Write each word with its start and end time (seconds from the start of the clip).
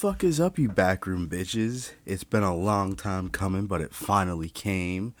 Fuck 0.00 0.24
is 0.24 0.40
up, 0.40 0.58
you 0.58 0.70
backroom 0.70 1.28
bitches? 1.28 1.92
It's 2.06 2.24
been 2.24 2.42
a 2.42 2.56
long 2.56 2.96
time 2.96 3.28
coming, 3.28 3.66
but 3.66 3.82
it 3.82 3.92
finally 3.92 4.48
came. 4.48 5.14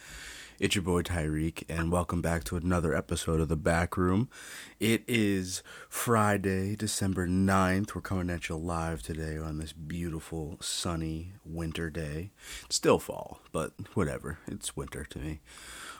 It's 0.58 0.74
your 0.74 0.80
boy 0.80 1.02
Tyreek, 1.02 1.64
and 1.68 1.92
welcome 1.92 2.22
back 2.22 2.44
to 2.44 2.56
another 2.56 2.94
episode 2.94 3.40
of 3.40 3.50
The 3.50 3.56
Backroom. 3.56 4.30
It 4.78 5.04
is 5.06 5.62
Friday, 5.90 6.76
December 6.76 7.28
9th. 7.28 7.94
We're 7.94 8.00
coming 8.00 8.30
at 8.30 8.48
you 8.48 8.56
live 8.56 9.02
today 9.02 9.36
on 9.36 9.58
this 9.58 9.74
beautiful, 9.74 10.56
sunny 10.62 11.32
winter 11.44 11.90
day. 11.90 12.30
It's 12.64 12.76
still 12.76 12.98
fall, 12.98 13.42
but 13.52 13.74
whatever. 13.92 14.38
It's 14.46 14.78
winter 14.78 15.04
to 15.04 15.18
me. 15.18 15.40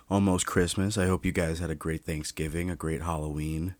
Almost 0.09 0.47
Christmas. 0.47 0.97
I 0.97 1.05
hope 1.05 1.27
you 1.27 1.33
guys 1.33 1.59
had 1.59 1.69
a 1.69 1.75
great 1.75 2.07
Thanksgiving, 2.07 2.71
a 2.71 2.77
great 2.77 3.03
Halloween. 3.03 3.75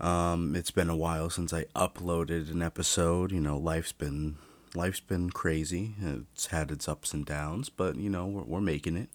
Um, 0.00 0.54
it's 0.54 0.70
been 0.70 0.90
a 0.90 0.96
while 0.96 1.30
since 1.30 1.52
I 1.52 1.64
uploaded 1.74 2.50
an 2.50 2.62
episode. 2.62 3.32
You 3.32 3.40
know, 3.40 3.56
life's 3.56 3.92
been 3.92 4.36
life's 4.74 5.00
been 5.00 5.30
crazy. 5.30 5.94
It's 6.00 6.46
had 6.46 6.70
its 6.70 6.88
ups 6.88 7.14
and 7.14 7.24
downs, 7.24 7.68
but 7.70 7.96
you 7.96 8.10
know, 8.10 8.26
we're, 8.26 8.42
we're 8.44 8.60
making 8.60 8.96
it. 8.96 9.08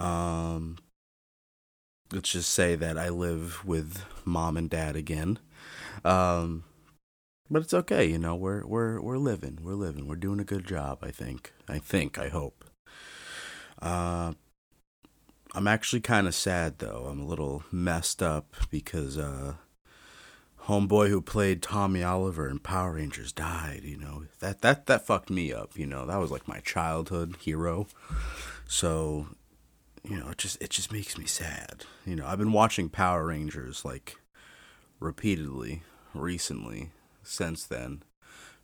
Um, 0.00 0.78
let's 2.12 2.30
just 2.30 2.50
say 2.50 2.76
that 2.76 2.98
I 2.98 3.08
live 3.08 3.64
with 3.64 4.04
mom 4.24 4.56
and 4.56 4.68
dad 4.68 4.96
again. 4.96 5.38
Um, 6.04 6.64
but 7.50 7.62
it's 7.62 7.74
okay, 7.74 8.04
you 8.04 8.18
know, 8.18 8.34
we're 8.34 8.66
we're 8.66 9.00
we're 9.00 9.18
living. 9.18 9.58
We're 9.62 9.74
living. 9.74 10.06
We're 10.08 10.16
doing 10.16 10.40
a 10.40 10.44
good 10.44 10.66
job, 10.66 10.98
I 11.02 11.10
think. 11.10 11.52
I 11.68 11.78
think, 11.78 12.18
I 12.18 12.28
hope. 12.28 12.64
Uh 13.80 14.34
I'm 15.54 15.66
actually 15.68 16.00
kind 16.00 16.26
of 16.26 16.34
sad 16.34 16.78
though. 16.80 17.06
I'm 17.08 17.20
a 17.20 17.26
little 17.26 17.64
messed 17.72 18.22
up 18.22 18.54
because 18.70 19.16
uh 19.16 19.54
homeboy 20.66 21.08
who 21.08 21.20
played 21.20 21.62
Tommy 21.62 22.02
Oliver 22.02 22.48
in 22.48 22.58
Power 22.58 22.94
Rangers 22.94 23.32
died, 23.32 23.82
you 23.84 23.96
know. 23.96 24.24
That 24.40 24.62
that 24.62 24.86
that 24.86 25.06
fucked 25.06 25.30
me 25.30 25.52
up, 25.52 25.78
you 25.78 25.86
know. 25.86 26.06
That 26.06 26.18
was 26.18 26.30
like 26.30 26.48
my 26.48 26.60
childhood 26.60 27.36
hero. 27.40 27.86
So, 28.66 29.28
you 30.02 30.18
know, 30.18 30.30
it 30.30 30.38
just 30.38 30.60
it 30.60 30.70
just 30.70 30.92
makes 30.92 31.16
me 31.16 31.26
sad. 31.26 31.84
You 32.04 32.16
know, 32.16 32.26
I've 32.26 32.38
been 32.38 32.52
watching 32.52 32.88
Power 32.88 33.26
Rangers 33.26 33.84
like 33.84 34.16
repeatedly 35.00 35.82
recently 36.14 36.90
since 37.22 37.64
then. 37.64 38.02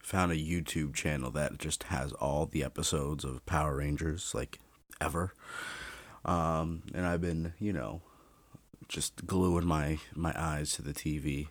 Found 0.01 0.33
a 0.33 0.37
YouTube 0.37 0.95
channel 0.95 1.31
that 1.31 1.59
just 1.59 1.85
has 1.85 2.13
all 2.15 2.47
the 2.47 2.65
episodes 2.65 3.25
of 3.25 3.47
Power 3.47 3.77
Rangers 3.77 4.33
like 4.35 4.59
ever. 5.01 5.33
Um 6.25 6.83
and 6.93 7.07
I've 7.07 7.21
been, 7.21 7.53
you 7.61 7.73
know, 7.73 8.03
just 8.89 9.27
gluing 9.27 9.65
my 9.65 9.99
my 10.17 10.35
eyes 10.37 10.73
to 10.73 10.83
the 10.83 10.93
TV 10.93 11.47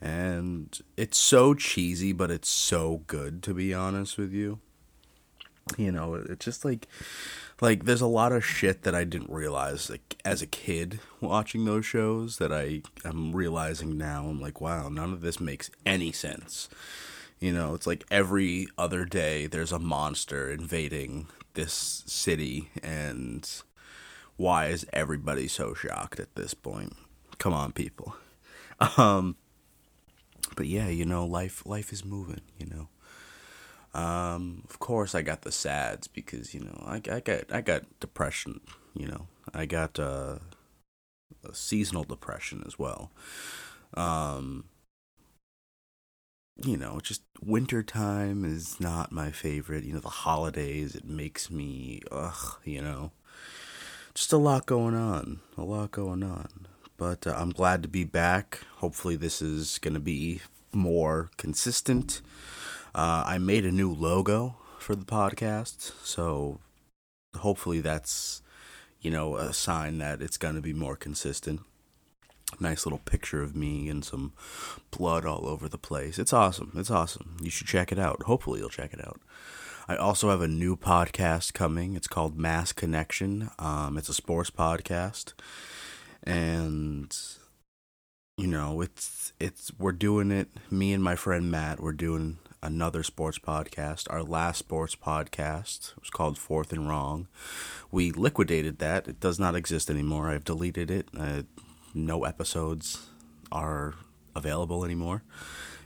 and 0.00 0.80
it's 0.96 1.18
so 1.18 1.54
cheesy 1.54 2.12
but 2.12 2.30
it's 2.30 2.48
so 2.48 3.02
good 3.06 3.42
to 3.42 3.54
be 3.54 3.72
honest 3.72 4.18
with 4.18 4.32
you. 4.32 4.60
You 5.76 5.90
know 5.90 6.14
it's 6.14 6.44
just 6.44 6.64
like 6.64 6.86
like 7.60 7.84
there's 7.84 8.00
a 8.00 8.06
lot 8.06 8.32
of 8.32 8.44
shit 8.44 8.82
that 8.82 8.94
i 8.94 9.02
didn't 9.02 9.30
realize 9.30 9.88
like 9.90 10.20
as 10.24 10.42
a 10.42 10.46
kid 10.46 11.00
watching 11.20 11.64
those 11.64 11.86
shows 11.86 12.36
that 12.36 12.52
i 12.52 12.82
i'm 13.04 13.34
realizing 13.34 13.98
now. 13.98 14.26
I'm 14.26 14.40
like 14.40 14.60
wow 14.60 14.88
none 14.88 15.12
of 15.12 15.22
this 15.22 15.40
makes 15.40 15.70
any 15.84 16.12
sense. 16.12 16.68
You 17.40 17.52
know 17.52 17.74
it's 17.74 17.86
like 17.86 18.04
every 18.10 18.68
other 18.78 19.04
day 19.04 19.46
there's 19.46 19.72
a 19.72 19.78
monster 19.78 20.50
invading 20.50 21.26
this 21.54 22.04
city 22.06 22.70
and 22.82 23.50
why 24.36 24.66
is 24.66 24.86
everybody 24.92 25.48
so 25.48 25.72
shocked 25.74 26.20
at 26.20 26.34
this 26.34 26.52
point? 26.54 26.92
Come 27.38 27.52
on 27.54 27.72
people. 27.72 28.14
Um 28.98 29.36
but 30.56 30.66
yeah, 30.66 30.88
you 30.88 31.04
know, 31.04 31.24
life 31.24 31.64
life 31.66 31.92
is 31.92 32.04
moving, 32.04 32.40
you 32.58 32.66
know. 32.66 32.88
Um, 33.98 34.64
of 34.68 34.78
course, 34.78 35.14
I 35.14 35.22
got 35.22 35.42
the 35.42 35.52
sads 35.52 36.06
because 36.08 36.54
you 36.54 36.60
know 36.60 36.82
I, 36.86 36.96
I 37.10 37.20
got 37.20 37.52
I 37.52 37.60
got 37.60 37.84
depression. 38.00 38.60
You 38.94 39.08
know, 39.08 39.26
I 39.54 39.66
got 39.66 39.98
uh, 39.98 40.38
seasonal 41.52 42.04
depression 42.04 42.62
as 42.66 42.78
well. 42.78 43.10
Um, 43.94 44.64
you 46.64 46.76
know, 46.76 47.00
just 47.02 47.22
winter 47.42 47.82
time 47.82 48.44
is 48.44 48.80
not 48.80 49.12
my 49.12 49.30
favorite. 49.30 49.84
You 49.84 49.94
know, 49.94 50.00
the 50.00 50.08
holidays 50.08 50.94
it 50.94 51.04
makes 51.04 51.50
me 51.50 52.00
ugh. 52.10 52.58
You 52.64 52.82
know, 52.82 53.12
just 54.14 54.32
a 54.32 54.38
lot 54.38 54.66
going 54.66 54.94
on. 54.94 55.40
A 55.56 55.62
lot 55.62 55.90
going 55.90 56.22
on. 56.22 56.66
But 56.96 57.26
uh, 57.26 57.34
I'm 57.36 57.50
glad 57.50 57.82
to 57.82 57.88
be 57.88 58.04
back. 58.04 58.60
Hopefully, 58.76 59.16
this 59.16 59.42
is 59.42 59.78
going 59.78 59.94
to 59.94 60.00
be 60.00 60.40
more 60.72 61.30
consistent. 61.36 62.20
Uh, 62.94 63.24
I 63.26 63.38
made 63.38 63.64
a 63.64 63.72
new 63.72 63.92
logo 63.92 64.56
for 64.78 64.94
the 64.94 65.04
podcast, 65.04 65.92
so 66.04 66.60
hopefully 67.36 67.80
that's 67.80 68.40
you 69.00 69.10
know 69.10 69.36
a 69.36 69.52
sign 69.52 69.98
that 69.98 70.22
it's 70.22 70.38
going 70.38 70.54
to 70.54 70.62
be 70.62 70.72
more 70.72 70.96
consistent. 70.96 71.60
Nice 72.60 72.86
little 72.86 73.00
picture 73.00 73.42
of 73.42 73.56
me 73.56 73.88
and 73.88 74.04
some 74.04 74.32
blood 74.90 75.26
all 75.26 75.46
over 75.46 75.68
the 75.68 75.78
place. 75.78 76.18
It's 76.18 76.32
awesome. 76.32 76.72
It's 76.76 76.90
awesome. 76.90 77.36
You 77.42 77.50
should 77.50 77.66
check 77.66 77.90
it 77.90 77.98
out. 77.98 78.22
Hopefully, 78.22 78.60
you'll 78.60 78.68
check 78.68 78.94
it 78.94 79.04
out. 79.04 79.20
I 79.88 79.96
also 79.96 80.30
have 80.30 80.40
a 80.40 80.48
new 80.48 80.76
podcast 80.76 81.52
coming. 81.52 81.94
It's 81.94 82.08
called 82.08 82.38
Mass 82.38 82.72
Connection. 82.72 83.50
Um, 83.58 83.98
it's 83.98 84.08
a 84.08 84.14
sports 84.14 84.50
podcast 84.50 85.32
and 86.26 87.16
you 88.36 88.46
know 88.46 88.80
it's 88.80 89.32
it's 89.40 89.72
we're 89.78 89.92
doing 89.92 90.30
it. 90.30 90.48
Me 90.70 90.92
and 90.92 91.02
my 91.02 91.16
friend 91.16 91.50
matt 91.50 91.80
we're 91.80 91.92
doing 91.92 92.38
another 92.62 93.02
sports 93.02 93.38
podcast 93.38 94.10
our 94.10 94.22
last 94.22 94.58
sports 94.58 94.96
podcast. 94.96 95.98
Was 96.00 96.10
called 96.10 96.36
fourth 96.36 96.72
and 96.72 96.88
wrong. 96.88 97.28
We 97.90 98.10
liquidated 98.10 98.78
that. 98.80 99.08
It 99.08 99.20
does 99.20 99.38
not 99.38 99.54
exist 99.54 99.88
anymore. 99.88 100.28
I've 100.28 100.44
deleted 100.44 100.90
it. 100.90 101.08
Uh, 101.16 101.42
no 101.94 102.24
episodes 102.24 103.06
are 103.52 103.94
available 104.34 104.84
anymore. 104.84 105.22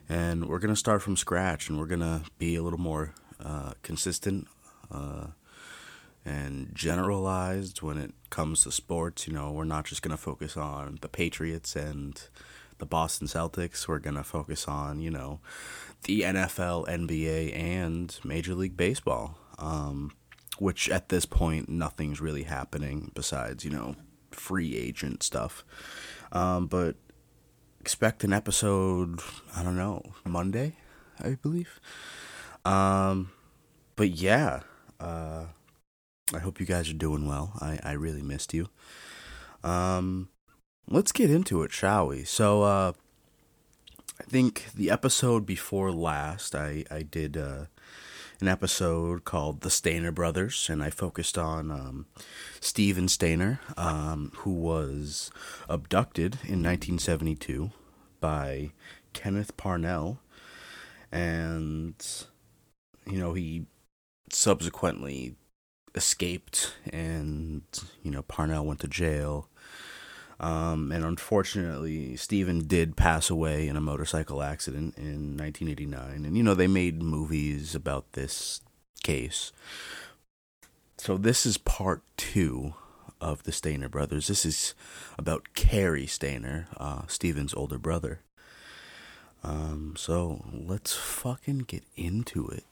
And 0.08 0.48
we're 0.48 0.58
gonna 0.58 0.74
start 0.74 1.02
from 1.02 1.16
scratch 1.16 1.68
and 1.68 1.78
we're 1.78 1.86
gonna 1.86 2.22
be 2.38 2.56
a 2.56 2.62
little 2.62 2.80
more 2.80 3.14
uh, 3.44 3.72
consistent 3.82 4.48
uh, 4.90 5.28
and 6.25 6.70
generalized 6.75 7.82
when 7.82 7.98
it 7.98 8.12
comes 8.31 8.62
to 8.62 8.72
sports. 8.72 9.26
You 9.26 9.32
know, 9.32 9.50
we're 9.53 9.64
not 9.64 9.86
just 9.86 10.03
going 10.03 10.16
to 10.16 10.22
focus 10.22 10.56
on 10.56 10.98
the 11.00 11.08
Patriots 11.08 11.76
and 11.76 12.20
the 12.78 12.86
Boston 12.86 13.26
Celtics. 13.26 13.88
We're 13.88 13.98
going 13.98 14.16
to 14.16 14.25
focus 14.25 14.66
on, 14.66 15.00
you 15.00 15.10
know, 15.10 15.41
the 16.04 16.22
NFL, 16.22 16.88
NBA, 16.88 17.56
and 17.56 18.19
Major 18.25 18.54
League 18.54 18.76
Baseball, 18.76 19.38
um, 19.58 20.12
which 20.58 20.88
at 20.88 21.08
this 21.08 21.26
point, 21.26 21.69
nothing's 21.69 22.20
really 22.20 22.44
happening 22.44 23.10
besides, 23.14 23.64
you 23.64 23.70
know, 23.70 23.97
free 24.31 24.76
agent 24.76 25.22
stuff. 25.22 25.64
Um, 26.32 26.66
but 26.66 26.97
expect 27.81 28.25
an 28.25 28.32
episode, 28.32 29.20
I 29.55 29.62
don't 29.62 29.76
know, 29.76 30.02
Monday, 30.25 30.76
I 31.19 31.37
believe. 31.43 31.81
Um, 32.64 33.32
but 33.96 34.11
yeah, 34.11 34.61
uh, 34.99 35.46
I 36.35 36.38
hope 36.38 36.61
you 36.61 36.67
guys 36.67 36.88
are 36.91 36.94
doing 36.94 37.27
well. 37.27 37.53
I, 37.61 37.79
I 37.82 37.93
really 37.93 38.23
missed 38.23 38.55
you. 38.55 38.69
Um, 39.65 40.29
let's 40.88 41.12
get 41.12 41.31
into 41.31 41.62
it, 41.62 41.73
shall 41.73 42.09
we? 42.09 42.25
So, 42.25 42.62
uh, 42.62 42.93
I 44.21 44.23
think 44.25 44.67
the 44.75 44.91
episode 44.91 45.47
before 45.47 45.91
last, 45.93 46.55
I, 46.55 46.85
I 46.91 47.03
did 47.03 47.38
uh, 47.38 47.67
an 48.41 48.49
episode 48.49 49.25
called 49.25 49.62
The 49.62 49.71
Stayner 49.71 50.15
Brothers, 50.15 50.69
and 50.69 50.82
I 50.82 50.91
focused 50.91 51.38
on 51.38 51.71
um, 51.71 52.06
Steven 52.61 53.06
Stayner, 53.06 53.59
um, 53.79 54.32
who 54.37 54.53
was 54.53 55.31
abducted 55.69 56.35
in 56.44 56.62
1972 56.62 57.71
by 58.21 58.73
Kenneth 59.15 59.56
Parnell. 59.56 60.21
And, 61.11 61.94
you 63.06 63.19
know, 63.19 63.32
he 63.32 63.65
subsequently 64.31 65.35
escaped, 65.94 66.75
and 66.92 67.62
you 68.02 68.10
know 68.10 68.22
Parnell 68.22 68.66
went 68.66 68.81
to 68.81 68.88
jail. 68.88 69.48
Um, 70.38 70.90
and 70.90 71.04
unfortunately, 71.04 72.16
Steven 72.16 72.66
did 72.66 72.96
pass 72.96 73.28
away 73.28 73.69
in 73.69 73.76
a 73.76 73.81
motorcycle 73.81 74.42
accident 74.42 74.96
in 74.96 75.37
1989. 75.37 76.25
And 76.25 76.34
you 76.34 76.42
know 76.42 76.54
they 76.54 76.66
made 76.66 77.02
movies 77.02 77.75
about 77.75 78.12
this 78.12 78.62
case. 79.02 79.52
So 80.96 81.16
this 81.19 81.44
is 81.44 81.58
part 81.58 82.02
two 82.16 82.75
of 83.20 83.43
the 83.43 83.52
Stayner 83.52 83.90
brothers. 83.90 84.28
This 84.28 84.46
is 84.46 84.75
about 85.19 85.52
Cary 85.54 86.06
Stayner, 86.06 86.66
uh, 86.76 87.02
Steven's 87.06 87.54
older 87.54 87.78
brother. 87.78 88.20
Um, 89.43 89.94
so 89.96 90.44
let's 90.52 90.94
fucking 90.94 91.60
get 91.60 91.84
into 91.96 92.48
it. 92.48 92.64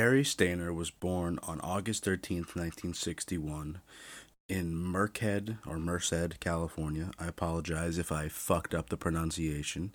Cary 0.00 0.22
Stayner 0.22 0.74
was 0.74 0.90
born 0.90 1.38
on 1.42 1.60
August 1.60 2.06
13th, 2.06 2.56
1961, 2.56 3.82
in 4.48 4.74
Merced 4.74 5.56
or 5.66 5.78
Merced, 5.78 6.40
California. 6.40 7.10
I 7.18 7.26
apologize 7.26 7.98
if 7.98 8.10
I 8.10 8.28
fucked 8.28 8.74
up 8.74 8.88
the 8.88 8.96
pronunciation. 8.96 9.92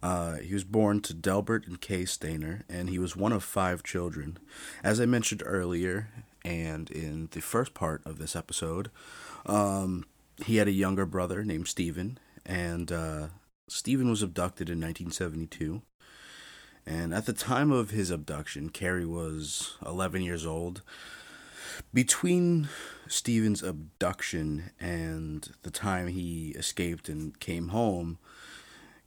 Uh, 0.00 0.36
he 0.36 0.54
was 0.54 0.62
born 0.62 1.00
to 1.00 1.12
Delbert 1.12 1.66
and 1.66 1.80
Kay 1.80 2.04
Stayner, 2.04 2.62
and 2.68 2.88
he 2.88 3.00
was 3.00 3.16
one 3.16 3.32
of 3.32 3.42
five 3.42 3.82
children. 3.82 4.38
As 4.84 5.00
I 5.00 5.06
mentioned 5.06 5.42
earlier, 5.44 6.10
and 6.44 6.88
in 6.88 7.28
the 7.32 7.40
first 7.40 7.74
part 7.74 8.00
of 8.06 8.18
this 8.18 8.36
episode, 8.36 8.92
um, 9.46 10.04
he 10.46 10.58
had 10.58 10.68
a 10.68 10.70
younger 10.70 11.04
brother 11.04 11.42
named 11.42 11.66
Steven, 11.66 12.20
and 12.46 12.92
uh, 12.92 13.26
Steven 13.68 14.08
was 14.08 14.22
abducted 14.22 14.68
in 14.70 14.80
1972. 14.80 15.82
And 16.86 17.14
at 17.14 17.26
the 17.26 17.32
time 17.32 17.70
of 17.70 17.90
his 17.90 18.10
abduction, 18.10 18.70
Cary 18.70 19.06
was 19.06 19.76
11 19.86 20.22
years 20.22 20.44
old. 20.44 20.82
Between 21.94 22.68
Steven's 23.06 23.62
abduction 23.62 24.70
and 24.80 25.48
the 25.62 25.70
time 25.70 26.08
he 26.08 26.50
escaped 26.50 27.08
and 27.08 27.38
came 27.38 27.68
home, 27.68 28.18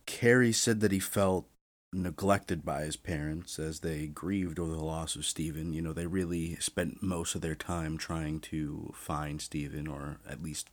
Cary 0.06 0.52
said 0.52 0.80
that 0.80 0.92
he 0.92 1.00
felt 1.00 1.48
neglected 1.92 2.66
by 2.66 2.82
his 2.82 2.96
parents 2.96 3.58
as 3.58 3.80
they 3.80 4.08
grieved 4.08 4.60
over 4.60 4.72
the 4.72 4.84
loss 4.84 5.16
of 5.16 5.26
Steven. 5.26 5.74
You 5.74 5.82
know, 5.82 5.94
they 5.94 6.06
really 6.06 6.56
spent 6.56 7.02
most 7.02 7.36
of 7.36 7.42
their 7.42 7.56
time 7.56 7.98
trying 7.98 8.40
to 8.42 8.94
find 8.96 9.42
Steven 9.42 9.88
or 9.88 10.20
at 10.30 10.44
least 10.44 10.70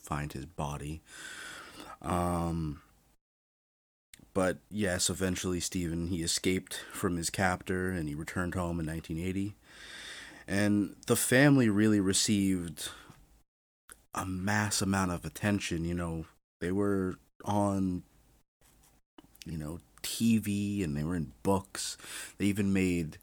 find 0.00 0.32
his 0.32 0.46
body. 0.46 1.02
Um, 2.00 2.82
but 4.34 4.58
yes, 4.70 5.10
eventually 5.10 5.60
Steven 5.60 6.08
he 6.08 6.22
escaped 6.22 6.84
from 6.92 7.16
his 7.16 7.30
captor 7.30 7.90
and 7.90 8.08
he 8.08 8.14
returned 8.14 8.54
home 8.54 8.80
in 8.80 8.86
1980. 8.86 9.54
And 10.48 10.96
the 11.06 11.16
family 11.16 11.68
really 11.68 12.00
received 12.00 12.88
a 14.14 14.26
mass 14.26 14.82
amount 14.82 15.12
of 15.12 15.24
attention, 15.24 15.84
you 15.84 15.94
know. 15.94 16.26
They 16.60 16.72
were 16.72 17.16
on 17.44 18.02
you 19.46 19.58
know, 19.58 19.80
TV 20.02 20.82
and 20.84 20.96
they 20.96 21.04
were 21.04 21.16
in 21.16 21.32
books. 21.42 21.96
They 22.38 22.46
even 22.46 22.72
made 22.72 23.18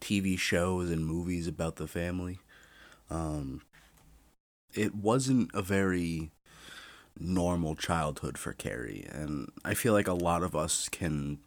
TV 0.00 0.38
shows 0.38 0.90
and 0.90 1.06
movies 1.06 1.46
about 1.46 1.76
the 1.76 1.86
family. 1.86 2.38
Um, 3.10 3.62
it 4.74 4.94
wasn't 4.94 5.50
a 5.54 5.62
very 5.62 6.30
normal 7.18 7.74
childhood 7.74 8.38
for 8.38 8.52
Cary. 8.52 9.06
and 9.10 9.50
I 9.64 9.74
feel 9.74 9.92
like 9.92 10.08
a 10.08 10.14
lot 10.14 10.42
of 10.42 10.54
us 10.54 10.88
can 10.88 11.38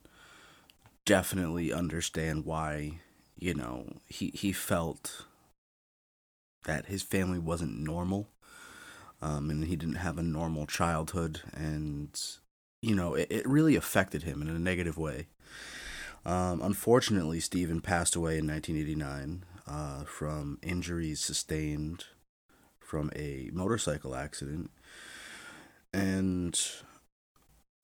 definitely 1.06 1.74
understand 1.74 2.46
why, 2.46 3.00
you 3.38 3.54
know, 3.54 3.88
he, 4.08 4.32
he 4.34 4.52
felt 4.52 5.26
that 6.66 6.88
his 6.88 7.02
family 7.02 7.40
wasn't 7.40 7.80
normal. 7.80 8.30
Um, 9.22 9.50
and 9.50 9.66
he 9.66 9.76
didn't 9.76 9.96
have 9.96 10.18
a 10.18 10.24
normal 10.24 10.66
childhood, 10.66 11.42
and 11.54 12.18
you 12.82 12.96
know, 12.96 13.16
it, 13.16 13.28
it 13.30 13.46
really 13.46 13.76
affected 13.76 14.24
him 14.24 14.42
in 14.42 14.48
a 14.48 14.58
negative 14.58 14.98
way. 14.98 15.28
Um, 16.26 16.62
unfortunately, 16.62 17.40
Steven 17.40 17.82
passed 17.82 18.16
away 18.16 18.38
in 18.38 18.48
1989 18.48 19.44
uh, 19.68 20.04
from 20.06 20.58
injuries 20.62 21.20
sustained 21.20 22.06
from 22.80 23.12
a 23.16 23.50
motorcycle 23.54 24.16
accident. 24.16 24.72
And 25.94 26.60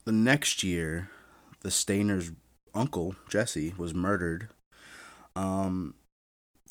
the 0.05 0.11
next 0.11 0.63
year, 0.63 1.09
the 1.61 1.71
Stayner's 1.71 2.31
uncle, 2.73 3.15
Jesse, 3.29 3.73
was 3.77 3.93
murdered. 3.93 4.49
Um, 5.35 5.95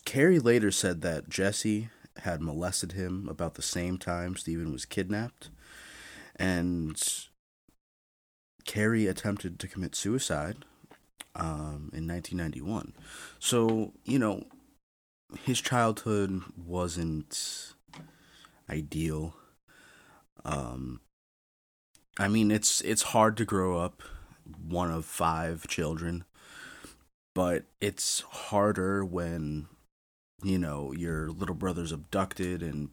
Cary 0.05 0.39
later 0.39 0.71
said 0.71 1.01
that 1.03 1.29
Jesse 1.29 1.89
had 2.19 2.41
molested 2.41 2.93
him 2.93 3.29
about 3.29 3.55
the 3.55 3.63
same 3.63 3.99
time 3.99 4.37
Steven 4.37 4.73
was 4.73 4.85
kidnapped. 4.85 5.51
And 6.37 7.01
Cary 8.65 9.07
attempted 9.07 9.59
to 9.59 9.69
commit 9.69 9.95
suicide 9.95 10.65
um, 11.35 11.91
in 11.93 12.07
1991. 12.07 12.93
So, 13.39 13.93
you 14.05 14.19
know, 14.19 14.45
his 15.45 15.61
childhood 15.61 16.43
wasn't 16.57 17.75
ideal. 18.71 19.35
Um, 20.45 21.01
I 22.19 22.29
mean, 22.29 22.51
it's 22.51 22.81
it's 22.83 23.03
hard 23.03 23.37
to 23.39 23.45
grow 23.45 23.79
up 23.79 24.03
one 24.67 24.91
of 24.91 25.05
five 25.05 25.67
children, 25.67 26.25
but 27.35 27.65
it's 27.81 28.21
harder 28.21 29.05
when 29.05 29.67
you 30.43 30.59
know 30.59 30.93
your 30.93 31.31
little 31.31 31.55
brother's 31.55 31.93
abducted 31.93 32.63
and 32.63 32.91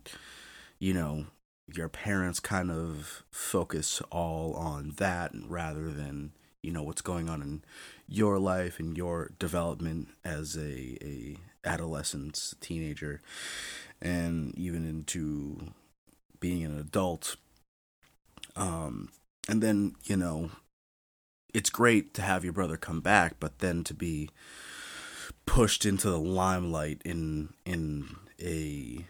you 0.79 0.93
know 0.93 1.25
your 1.73 1.89
parents 1.89 2.39
kind 2.39 2.71
of 2.71 3.23
focus 3.31 4.01
all 4.11 4.53
on 4.55 4.93
that 4.97 5.31
rather 5.47 5.91
than 5.91 6.31
you 6.63 6.71
know 6.71 6.83
what's 6.83 7.01
going 7.01 7.29
on 7.29 7.41
in 7.41 7.63
your 8.07 8.39
life 8.39 8.79
and 8.79 8.97
your 8.97 9.31
development 9.39 10.09
as 10.23 10.55
a, 10.55 10.97
a 11.03 11.37
adolescent 11.63 12.53
teenager 12.59 13.21
and 14.01 14.57
even 14.57 14.87
into 14.87 15.73
being 16.39 16.63
an 16.63 16.77
adult 16.79 17.35
um 18.55 19.09
and 19.49 19.61
then 19.61 19.95
you 20.03 20.15
know 20.15 20.51
it's 21.53 21.69
great 21.69 22.13
to 22.13 22.21
have 22.21 22.43
your 22.43 22.53
brother 22.53 22.77
come 22.77 23.01
back 23.01 23.35
but 23.39 23.59
then 23.59 23.83
to 23.83 23.93
be 23.93 24.29
pushed 25.45 25.85
into 25.85 26.09
the 26.09 26.19
limelight 26.19 27.01
in 27.03 27.53
in 27.65 28.15
a 28.41 29.05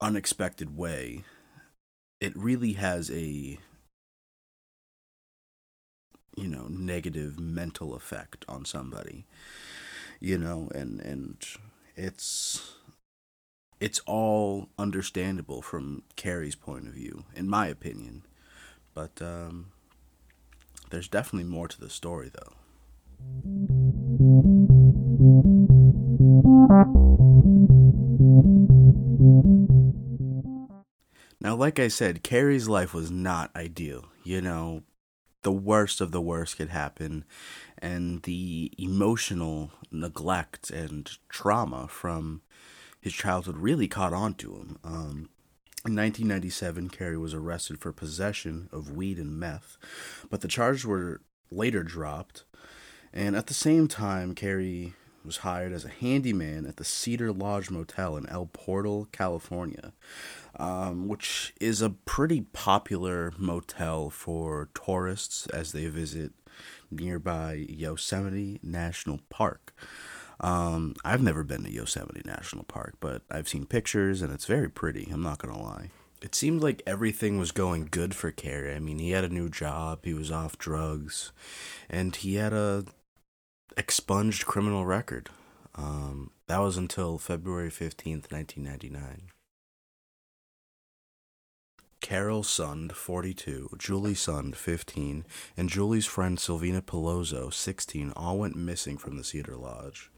unexpected 0.00 0.76
way 0.76 1.24
it 2.20 2.36
really 2.36 2.74
has 2.74 3.10
a 3.10 3.58
you 6.36 6.48
know 6.48 6.66
negative 6.68 7.38
mental 7.40 7.94
effect 7.94 8.44
on 8.48 8.64
somebody 8.64 9.26
you 10.20 10.36
know 10.36 10.68
and 10.74 11.00
and 11.00 11.36
it's 11.96 12.74
it's 13.80 14.00
all 14.06 14.68
understandable 14.78 15.60
from 15.60 16.02
Cary's 16.14 16.54
point 16.54 16.86
of 16.86 16.94
view 16.94 17.24
in 17.34 17.48
my 17.48 17.66
opinion 17.66 18.22
but 18.96 19.22
um 19.22 19.66
there's 20.90 21.06
definitely 21.06 21.48
more 21.48 21.68
to 21.68 21.78
the 21.78 21.90
story 21.90 22.30
though 22.34 22.54
Now, 31.38 31.54
like 31.54 31.78
I 31.78 31.86
said, 31.86 32.24
Cary's 32.24 32.66
life 32.66 32.92
was 32.92 33.10
not 33.10 33.54
ideal. 33.54 34.06
You 34.24 34.40
know, 34.40 34.82
the 35.42 35.52
worst 35.52 36.00
of 36.00 36.10
the 36.10 36.20
worst 36.20 36.56
could 36.56 36.70
happen, 36.70 37.24
and 37.78 38.22
the 38.24 38.72
emotional 38.78 39.70
neglect 39.92 40.70
and 40.70 41.08
trauma 41.28 41.86
from 41.86 42.42
his 43.00 43.12
childhood 43.12 43.58
really 43.58 43.86
caught 43.86 44.12
on 44.12 44.34
to 44.34 44.54
him. 44.56 44.78
Um, 44.82 45.28
in 45.86 45.94
1997, 45.94 46.90
Cary 46.90 47.16
was 47.16 47.34
arrested 47.34 47.78
for 47.80 47.92
possession 47.92 48.68
of 48.72 48.90
weed 48.90 49.18
and 49.18 49.38
meth, 49.38 49.76
but 50.30 50.40
the 50.40 50.48
charges 50.48 50.84
were 50.84 51.20
later 51.50 51.82
dropped. 51.82 52.44
And 53.12 53.36
at 53.36 53.46
the 53.46 53.54
same 53.54 53.88
time, 53.88 54.34
Cary 54.34 54.94
was 55.24 55.38
hired 55.38 55.72
as 55.72 55.84
a 55.84 55.90
handyman 55.90 56.66
at 56.66 56.76
the 56.76 56.84
Cedar 56.84 57.32
Lodge 57.32 57.70
Motel 57.70 58.16
in 58.16 58.28
El 58.28 58.46
Portal, 58.46 59.08
California, 59.12 59.92
um, 60.58 61.08
which 61.08 61.52
is 61.60 61.82
a 61.82 61.90
pretty 61.90 62.42
popular 62.52 63.32
motel 63.36 64.08
for 64.08 64.68
tourists 64.74 65.46
as 65.48 65.72
they 65.72 65.86
visit 65.86 66.32
nearby 66.90 67.54
Yosemite 67.68 68.60
National 68.62 69.20
Park. 69.28 69.74
Um, 70.40 70.94
I've 71.04 71.22
never 71.22 71.42
been 71.42 71.64
to 71.64 71.70
Yosemite 71.70 72.22
National 72.24 72.64
Park, 72.64 72.96
but 73.00 73.22
I've 73.30 73.48
seen 73.48 73.66
pictures 73.66 74.22
and 74.22 74.32
it's 74.32 74.44
very 74.44 74.68
pretty, 74.68 75.08
I'm 75.10 75.22
not 75.22 75.38
gonna 75.38 75.60
lie. 75.60 75.90
It 76.22 76.34
seemed 76.34 76.62
like 76.62 76.82
everything 76.86 77.38
was 77.38 77.52
going 77.52 77.88
good 77.90 78.14
for 78.14 78.30
Cary. 78.30 78.74
I 78.74 78.80
mean, 78.80 78.98
he 78.98 79.10
had 79.10 79.24
a 79.24 79.28
new 79.28 79.48
job, 79.48 80.00
he 80.04 80.14
was 80.14 80.30
off 80.30 80.58
drugs, 80.58 81.32
and 81.88 82.14
he 82.16 82.34
had 82.34 82.52
a 82.52 82.84
expunged 83.76 84.46
criminal 84.46 84.86
record. 84.86 85.28
Um, 85.74 86.30
that 86.46 86.58
was 86.58 86.76
until 86.76 87.18
February 87.18 87.70
15th, 87.70 88.32
1999. 88.32 89.28
Carol 92.00 92.42
Sund, 92.42 92.92
42, 92.92 93.70
Julie 93.78 94.14
Sund, 94.14 94.54
15, 94.54 95.24
and 95.56 95.68
Julie's 95.68 96.06
friend 96.06 96.38
Silvina 96.38 96.80
Pelosso, 96.80 97.52
16, 97.52 98.12
all 98.14 98.38
went 98.38 98.54
missing 98.54 98.96
from 98.96 99.16
the 99.16 99.24
Cedar 99.24 99.56
Lodge. 99.56 100.10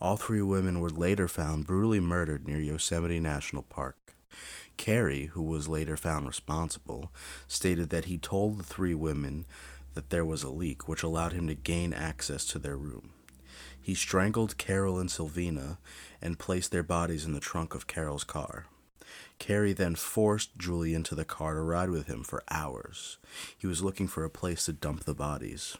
All 0.00 0.16
three 0.16 0.42
women 0.42 0.80
were 0.80 0.90
later 0.90 1.28
found 1.28 1.66
brutally 1.66 2.00
murdered 2.00 2.46
near 2.46 2.60
Yosemite 2.60 3.20
National 3.20 3.62
Park. 3.62 3.96
Cary, 4.76 5.26
who 5.26 5.42
was 5.42 5.68
later 5.68 5.96
found 5.96 6.26
responsible, 6.26 7.12
stated 7.48 7.90
that 7.90 8.04
he 8.04 8.16
told 8.16 8.58
the 8.58 8.62
three 8.62 8.94
women 8.94 9.44
that 9.94 10.10
there 10.10 10.24
was 10.24 10.42
a 10.42 10.50
leak, 10.50 10.86
which 10.88 11.02
allowed 11.02 11.32
him 11.32 11.48
to 11.48 11.54
gain 11.54 11.92
access 11.92 12.44
to 12.46 12.58
their 12.58 12.76
room. 12.76 13.10
He 13.80 13.94
strangled 13.94 14.58
Carol 14.58 14.98
and 14.98 15.10
Silvina 15.10 15.78
and 16.22 16.38
placed 16.38 16.70
their 16.70 16.82
bodies 16.82 17.24
in 17.24 17.32
the 17.32 17.40
trunk 17.40 17.74
of 17.74 17.86
Carol's 17.86 18.24
car. 18.24 18.66
Cary 19.38 19.72
then 19.72 19.94
forced 19.94 20.56
Julie 20.58 20.94
into 20.94 21.14
the 21.14 21.24
car 21.24 21.54
to 21.54 21.60
ride 21.60 21.90
with 21.90 22.06
him 22.06 22.22
for 22.22 22.42
hours. 22.50 23.18
He 23.56 23.66
was 23.66 23.82
looking 23.82 24.06
for 24.06 24.24
a 24.24 24.30
place 24.30 24.66
to 24.66 24.72
dump 24.72 25.04
the 25.04 25.14
bodies. 25.14 25.76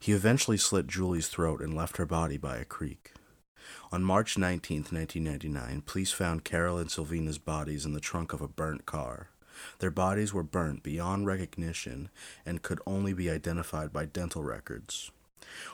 He 0.00 0.12
eventually 0.12 0.56
slit 0.56 0.86
Julie's 0.86 1.28
throat 1.28 1.60
and 1.60 1.74
left 1.74 1.98
her 1.98 2.06
body 2.06 2.38
by 2.38 2.56
a 2.56 2.64
creek. 2.64 3.12
On 3.92 4.02
March 4.02 4.38
19, 4.38 4.78
1999, 4.90 5.82
police 5.82 6.10
found 6.10 6.42
Carol 6.42 6.78
and 6.78 6.90
Silvina's 6.90 7.36
bodies 7.36 7.84
in 7.84 7.92
the 7.92 8.00
trunk 8.00 8.32
of 8.32 8.40
a 8.40 8.48
burnt 8.48 8.86
car. 8.86 9.28
Their 9.78 9.90
bodies 9.90 10.32
were 10.32 10.42
burnt 10.42 10.82
beyond 10.82 11.26
recognition 11.26 12.08
and 12.46 12.62
could 12.62 12.80
only 12.86 13.12
be 13.12 13.30
identified 13.30 13.92
by 13.92 14.06
dental 14.06 14.42
records. 14.42 15.10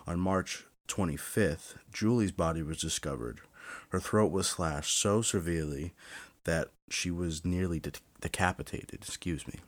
On 0.09 0.19
March 0.19 0.65
25th, 0.89 1.77
Julie's 1.93 2.33
body 2.33 2.65
was 2.65 2.81
discovered. 2.81 3.43
Her 3.91 4.01
throat 4.01 4.33
was 4.33 4.49
slashed 4.49 4.99
so 4.99 5.23
severely 5.23 5.95
that 6.43 6.71
she 6.89 7.13
was 7.13 7.45
nearly 7.45 7.79
de- 7.79 7.93
decapitated. 8.21 9.03
Excuse 9.03 9.47
me. 9.47 9.61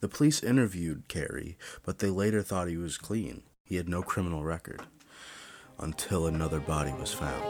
The 0.00 0.08
police 0.08 0.42
interviewed 0.42 1.08
Cary, 1.08 1.56
but 1.84 1.98
they 1.98 2.10
later 2.10 2.42
thought 2.42 2.68
he 2.68 2.76
was 2.76 2.98
clean. 2.98 3.42
He 3.64 3.76
had 3.76 3.88
no 3.88 4.02
criminal 4.02 4.44
record 4.44 4.82
until 5.78 6.26
another 6.26 6.60
body 6.60 6.92
was 6.92 7.12
found. 7.12 7.44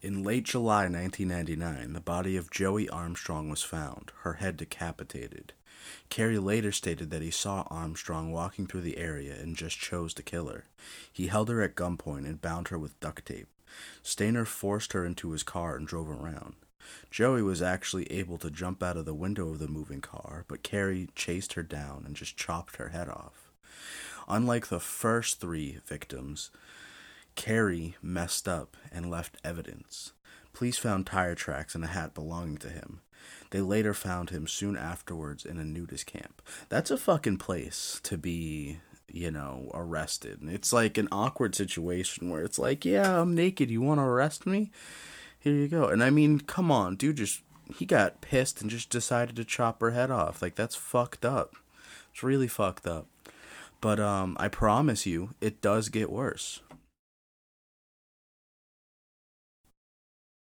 In 0.00 0.22
late 0.22 0.44
July 0.44 0.82
1999, 0.82 1.94
the 1.94 2.00
body 2.00 2.36
of 2.36 2.50
Joie 2.50 2.86
Armstrong 2.92 3.48
was 3.48 3.62
found, 3.62 4.12
her 4.22 4.34
head 4.34 4.56
decapitated. 4.58 5.54
Cary 6.08 6.38
later 6.38 6.72
stated 6.72 7.10
that 7.10 7.22
he 7.22 7.30
saw 7.30 7.62
Armstrong 7.70 8.32
walking 8.32 8.66
through 8.66 8.82
the 8.82 8.98
area 8.98 9.34
and 9.34 9.56
just 9.56 9.78
chose 9.78 10.14
to 10.14 10.22
kill 10.22 10.48
her. 10.48 10.64
He 11.12 11.26
held 11.26 11.48
her 11.48 11.62
at 11.62 11.74
gunpoint 11.74 12.26
and 12.26 12.40
bound 12.40 12.68
her 12.68 12.78
with 12.78 12.98
duct 13.00 13.26
tape. 13.26 13.48
Stayner 14.02 14.46
forced 14.46 14.92
her 14.92 15.04
into 15.04 15.30
his 15.30 15.42
car 15.42 15.76
and 15.76 15.86
drove 15.86 16.08
around. 16.08 16.54
Joie 17.10 17.42
was 17.42 17.62
actually 17.62 18.10
able 18.12 18.38
to 18.38 18.50
jump 18.50 18.82
out 18.82 18.96
of 18.96 19.04
the 19.04 19.14
window 19.14 19.48
of 19.48 19.58
the 19.58 19.68
moving 19.68 20.00
car, 20.00 20.44
but 20.48 20.62
Cary 20.62 21.08
chased 21.14 21.54
her 21.54 21.62
down 21.62 22.04
and 22.06 22.14
just 22.14 22.36
chopped 22.36 22.76
her 22.76 22.88
head 22.88 23.08
off. 23.08 23.50
Unlike 24.28 24.68
the 24.68 24.80
first 24.80 25.40
three 25.40 25.78
victims, 25.86 26.50
Cary 27.34 27.96
messed 28.02 28.48
up 28.48 28.76
and 28.92 29.10
left 29.10 29.38
evidence. 29.44 30.12
Police 30.52 30.78
found 30.78 31.06
tire 31.06 31.34
tracks 31.34 31.74
and 31.74 31.84
a 31.84 31.88
hat 31.88 32.14
belonging 32.14 32.58
to 32.58 32.68
him. 32.68 33.00
They 33.54 33.60
later 33.60 33.94
found 33.94 34.30
him 34.30 34.48
soon 34.48 34.76
afterwards 34.76 35.46
in 35.46 35.58
a 35.58 35.64
nudist 35.64 36.06
camp. 36.06 36.42
That's 36.70 36.90
a 36.90 36.96
fucking 36.98 37.36
place 37.36 38.00
to 38.02 38.18
be, 38.18 38.80
you 39.06 39.30
know, 39.30 39.70
arrested. 39.72 40.40
It's 40.42 40.72
like 40.72 40.98
an 40.98 41.06
awkward 41.12 41.54
situation 41.54 42.30
where 42.30 42.42
it's 42.42 42.58
like, 42.58 42.84
yeah, 42.84 43.20
I'm 43.20 43.32
naked. 43.32 43.70
You 43.70 43.80
want 43.80 44.00
to 44.00 44.02
arrest 44.02 44.44
me? 44.44 44.72
Here 45.38 45.54
you 45.54 45.68
go. 45.68 45.86
And 45.86 46.02
I 46.02 46.10
mean, 46.10 46.40
come 46.40 46.72
on, 46.72 46.96
dude, 46.96 47.18
just 47.18 47.42
he 47.72 47.86
got 47.86 48.20
pissed 48.20 48.60
and 48.60 48.68
just 48.68 48.90
decided 48.90 49.36
to 49.36 49.44
chop 49.44 49.80
her 49.82 49.92
head 49.92 50.10
off. 50.10 50.42
Like 50.42 50.56
that's 50.56 50.74
fucked 50.74 51.24
up. 51.24 51.54
It's 52.12 52.24
really 52.24 52.48
fucked 52.48 52.88
up. 52.88 53.06
But 53.80 54.00
um 54.00 54.36
I 54.40 54.48
promise 54.48 55.06
you, 55.06 55.34
it 55.40 55.60
does 55.60 55.90
get 55.90 56.10
worse. 56.10 56.60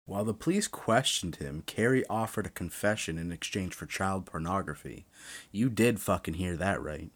While 0.10 0.26
the 0.26 0.34
police 0.34 0.68
questioned 0.68 1.36
him, 1.36 1.62
Cary 1.68 2.04
offered 2.08 2.48
a 2.48 2.50
confession 2.50 3.20
in 3.20 3.32
exchange 3.32 3.76
for 3.76 3.86
child 3.86 4.26
pornography. 4.26 5.06
You 5.52 5.70
did 5.70 6.02
fucking 6.02 6.34
hear 6.34 6.58
that 6.58 6.82
right. 6.82 7.12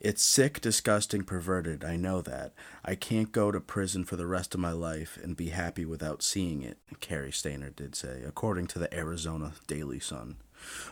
It's 0.00 0.22
sick, 0.22 0.60
disgusting, 0.60 1.22
perverted, 1.22 1.82
I 1.82 1.96
know 1.96 2.20
that. 2.20 2.52
I 2.84 2.94
can't 2.94 3.32
go 3.32 3.50
to 3.50 3.58
prison 3.58 4.04
for 4.04 4.16
the 4.16 4.26
rest 4.26 4.52
of 4.52 4.60
my 4.60 4.72
life 4.72 5.18
and 5.22 5.34
be 5.34 5.48
happy 5.48 5.86
without 5.86 6.22
seeing 6.22 6.60
it, 6.60 6.76
Cary 7.00 7.30
Stayner 7.30 7.74
did 7.74 7.94
say, 7.94 8.22
according 8.22 8.66
to 8.66 8.78
the 8.78 8.94
Arizona 8.94 9.54
Daily 9.66 9.98
Sun. 9.98 10.36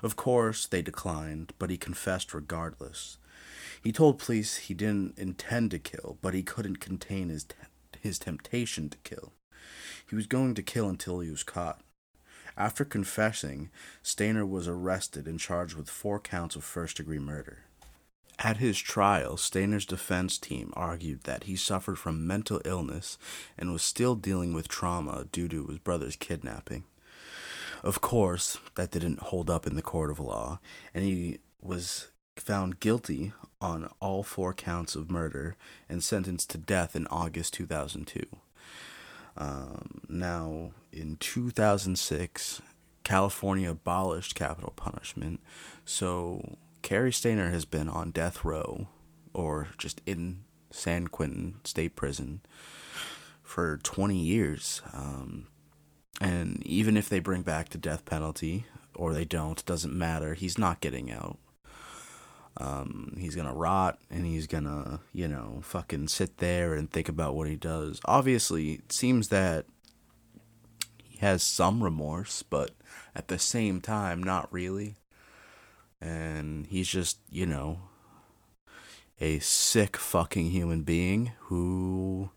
Of 0.02 0.16
course, 0.16 0.66
they 0.66 0.80
declined, 0.80 1.52
but 1.58 1.68
he 1.68 1.76
confessed 1.76 2.32
regardless. 2.32 3.18
He 3.84 3.92
told 3.92 4.18
police 4.18 4.56
he 4.56 4.72
didn't 4.72 5.18
intend 5.18 5.72
to 5.72 5.78
kill, 5.78 6.16
but 6.22 6.32
he 6.32 6.42
couldn't 6.42 6.80
contain 6.80 7.28
his, 7.28 7.44
his 8.00 8.18
temptation 8.18 8.88
to 8.88 8.96
kill. 9.04 9.34
He 10.08 10.16
was 10.16 10.26
going 10.26 10.54
to 10.54 10.62
kill 10.62 10.88
until 10.88 11.20
he 11.20 11.30
was 11.30 11.42
caught. 11.42 11.80
After 12.56 12.84
confessing, 12.84 13.70
Stayner 14.04 14.48
was 14.48 14.68
arrested 14.68 15.26
and 15.26 15.40
charged 15.40 15.74
with 15.74 15.88
four 15.88 16.20
counts 16.20 16.54
of 16.54 16.64
first 16.64 16.98
degree 16.98 17.18
murder. 17.18 17.64
At 18.38 18.56
his 18.56 18.78
trial, 18.78 19.36
Stayner's 19.36 19.86
defense 19.86 20.36
team 20.36 20.72
argued 20.74 21.24
that 21.24 21.44
he 21.44 21.56
suffered 21.56 21.98
from 21.98 22.26
mental 22.26 22.60
illness 22.64 23.16
and 23.56 23.72
was 23.72 23.82
still 23.82 24.14
dealing 24.14 24.52
with 24.52 24.68
trauma 24.68 25.26
due 25.30 25.48
to 25.48 25.66
his 25.66 25.78
brother's 25.78 26.16
kidnapping. 26.16 26.84
Of 27.82 28.00
course, 28.00 28.58
that 28.74 28.90
didn't 28.90 29.20
hold 29.20 29.48
up 29.48 29.66
in 29.66 29.76
the 29.76 29.82
court 29.82 30.10
of 30.10 30.20
law, 30.20 30.60
and 30.92 31.04
he 31.04 31.38
was 31.60 32.08
found 32.36 32.80
guilty 32.80 33.32
on 33.60 33.90
all 34.00 34.22
four 34.22 34.52
counts 34.52 34.96
of 34.96 35.10
murder 35.10 35.56
and 35.88 36.02
sentenced 36.02 36.50
to 36.50 36.58
death 36.58 36.96
in 36.96 37.06
August 37.08 37.54
2002. 37.54 38.24
Um, 39.36 40.02
now, 40.08 40.72
in 40.92 41.16
2006, 41.16 42.62
California 43.04 43.70
abolished 43.70 44.34
capital 44.34 44.72
punishment, 44.76 45.40
so 45.84 46.56
Cary 46.82 47.10
Stayner 47.10 47.50
has 47.50 47.64
been 47.64 47.88
on 47.88 48.10
death 48.10 48.44
row 48.44 48.88
or 49.32 49.68
just 49.78 50.00
in 50.06 50.44
San 50.70 51.08
Quentin 51.08 51.56
State 51.64 51.96
Prison 51.96 52.40
for 53.42 53.78
20 53.82 54.16
years. 54.16 54.82
Um, 54.92 55.48
and 56.20 56.64
even 56.66 56.96
if 56.96 57.08
they 57.08 57.20
bring 57.20 57.42
back 57.42 57.70
the 57.70 57.78
death 57.78 58.04
penalty 58.04 58.66
or 58.94 59.12
they 59.12 59.24
don't, 59.24 59.64
doesn't 59.64 59.94
matter. 59.94 60.34
He's 60.34 60.58
not 60.58 60.80
getting 60.80 61.10
out. 61.10 61.38
Um, 62.58 63.16
he's 63.18 63.34
gonna 63.34 63.54
rot 63.54 63.98
and 64.10 64.26
he's 64.26 64.46
gonna, 64.46 65.00
you 65.12 65.26
know, 65.26 65.60
fucking 65.62 66.08
sit 66.08 66.38
there 66.38 66.74
and 66.74 66.90
think 66.90 67.08
about 67.08 67.34
what 67.34 67.48
he 67.48 67.56
does. 67.56 68.00
Obviously, 68.04 68.72
it 68.72 68.92
seems 68.92 69.28
that 69.28 69.66
he 71.02 71.18
has 71.18 71.42
some 71.42 71.82
remorse, 71.82 72.42
but 72.42 72.72
at 73.14 73.28
the 73.28 73.38
same 73.38 73.80
time, 73.80 74.22
not 74.22 74.52
really. 74.52 74.96
And 76.00 76.66
he's 76.66 76.88
just, 76.88 77.18
you 77.30 77.46
know, 77.46 77.78
a 79.20 79.38
sick 79.38 79.96
fucking 79.96 80.50
human 80.50 80.82
being 80.82 81.32
who 81.42 82.30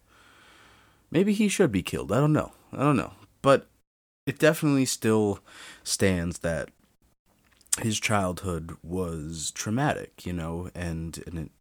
maybe 1.10 1.34
he 1.34 1.48
should 1.50 1.72
be 1.72 1.82
killed. 1.82 2.12
I 2.12 2.20
don't 2.20 2.34
know. 2.34 2.52
I 2.72 2.80
don't 2.80 2.98
know. 2.98 3.14
But 3.42 3.68
it 4.28 4.40
definitely 4.40 4.86
still 4.86 5.40
stands 5.84 6.40
that 6.40 6.70
his 7.82 8.00
childhood 8.00 8.74
was 8.82 9.52
traumatic, 9.52 10.26
you 10.26 10.34
know, 10.34 10.70
and 10.74 11.22
and 11.28 11.40
it 11.40 11.52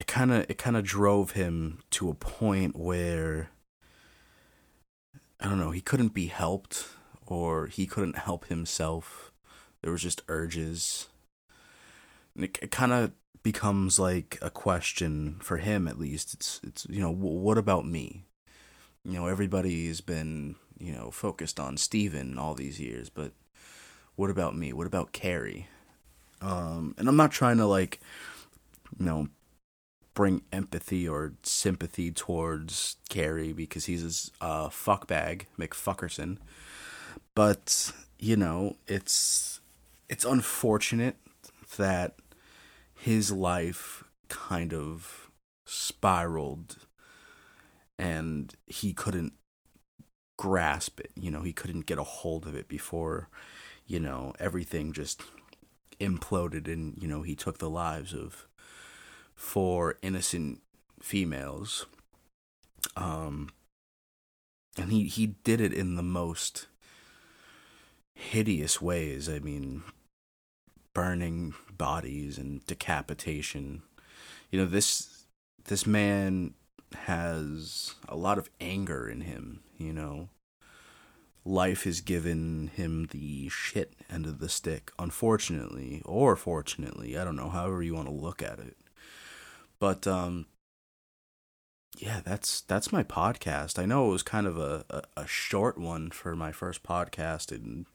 it 0.00 0.06
kind 0.06 0.32
of 0.32 0.46
it 0.48 0.58
kind 0.58 0.76
of 0.76 0.84
drove 0.84 1.32
him 1.32 1.80
to 1.90 2.08
a 2.08 2.14
point 2.14 2.76
where 2.76 3.50
I 5.40 5.48
don't 5.48 5.60
know, 5.60 5.70
he 5.70 5.80
couldn't 5.80 6.14
be 6.14 6.26
helped 6.26 6.88
or 7.26 7.66
he 7.66 7.86
couldn't 7.86 8.18
help 8.18 8.46
himself. 8.46 9.32
There 9.82 9.92
was 9.92 10.02
just 10.02 10.22
urges. 10.28 11.08
And 12.34 12.44
it, 12.44 12.58
it 12.62 12.70
kind 12.70 12.92
of 12.92 13.12
becomes 13.42 13.98
like 13.98 14.38
a 14.42 14.50
question 14.50 15.36
for 15.40 15.58
him 15.58 15.86
at 15.86 15.98
least. 15.98 16.34
It's 16.34 16.60
it's 16.64 16.86
you 16.88 17.00
know, 17.00 17.12
what 17.12 17.58
about 17.58 17.86
me? 17.86 18.24
You 19.04 19.14
know, 19.14 19.26
everybody's 19.26 20.00
been, 20.00 20.56
you 20.78 20.92
know, 20.92 21.10
focused 21.10 21.60
on 21.60 21.76
Steven 21.76 22.38
all 22.38 22.54
these 22.54 22.80
years, 22.80 23.08
but 23.08 23.32
what 24.18 24.30
about 24.30 24.56
me? 24.56 24.72
What 24.72 24.88
about 24.88 25.12
Cary? 25.12 25.68
Um, 26.42 26.92
and 26.98 27.08
I'm 27.08 27.16
not 27.16 27.30
trying 27.30 27.58
to 27.58 27.66
like, 27.66 28.00
you 28.98 29.06
know, 29.06 29.28
bring 30.12 30.42
empathy 30.52 31.08
or 31.08 31.34
sympathy 31.44 32.10
towards 32.10 32.96
Cary 33.08 33.52
because 33.52 33.84
he's 33.84 34.32
a 34.40 34.44
uh, 34.44 34.68
fuckbag, 34.70 35.42
McFuckerson. 35.56 36.38
But 37.36 37.92
you 38.18 38.34
know, 38.34 38.74
it's 38.88 39.60
it's 40.08 40.24
unfortunate 40.24 41.14
that 41.76 42.16
his 42.96 43.30
life 43.30 44.02
kind 44.28 44.74
of 44.74 45.30
spiraled 45.64 46.76
and 47.96 48.52
he 48.66 48.92
couldn't 48.92 49.34
grasp 50.36 50.98
it. 50.98 51.12
You 51.14 51.30
know, 51.30 51.42
he 51.42 51.52
couldn't 51.52 51.86
get 51.86 51.98
a 51.98 52.02
hold 52.02 52.48
of 52.48 52.56
it 52.56 52.66
before 52.66 53.28
you 53.88 53.98
know, 53.98 54.34
everything 54.38 54.92
just 54.92 55.22
imploded 55.98 56.72
and, 56.72 56.96
you 57.00 57.08
know, 57.08 57.22
he 57.22 57.34
took 57.34 57.58
the 57.58 57.70
lives 57.70 58.14
of 58.14 58.46
four 59.34 59.96
innocent 60.02 60.60
females. 61.02 61.86
Um 62.96 63.50
and 64.76 64.92
he 64.92 65.04
he 65.04 65.26
did 65.42 65.60
it 65.60 65.72
in 65.72 65.96
the 65.96 66.02
most 66.02 66.66
hideous 68.14 68.80
ways. 68.80 69.28
I 69.28 69.38
mean, 69.38 69.82
burning 70.94 71.54
bodies 71.76 72.38
and 72.38 72.64
decapitation. 72.66 73.82
You 74.50 74.60
know, 74.60 74.66
this 74.66 75.24
this 75.64 75.86
man 75.86 76.54
has 76.94 77.94
a 78.08 78.16
lot 78.16 78.38
of 78.38 78.50
anger 78.60 79.08
in 79.08 79.22
him, 79.22 79.60
you 79.78 79.92
know. 79.92 80.28
Life 81.44 81.84
has 81.84 82.00
given 82.00 82.70
him 82.74 83.08
the 83.10 83.48
shit 83.48 83.94
end 84.10 84.26
of 84.26 84.38
the 84.38 84.48
stick, 84.48 84.92
unfortunately, 84.98 86.02
or 86.04 86.36
fortunately. 86.36 87.16
I 87.16 87.24
don't 87.24 87.36
know, 87.36 87.48
however 87.48 87.82
you 87.82 87.94
want 87.94 88.08
to 88.08 88.14
look 88.14 88.42
at 88.42 88.58
it. 88.58 88.76
But 89.78 90.06
um 90.06 90.46
yeah, 91.96 92.20
that's 92.24 92.60
that's 92.62 92.92
my 92.92 93.02
podcast. 93.02 93.78
I 93.78 93.86
know 93.86 94.08
it 94.08 94.12
was 94.12 94.22
kind 94.22 94.46
of 94.46 94.58
a, 94.58 94.84
a, 94.90 95.02
a 95.22 95.26
short 95.26 95.78
one 95.78 96.10
for 96.10 96.36
my 96.36 96.52
first 96.52 96.82
podcast 96.82 97.50
in 97.50 97.86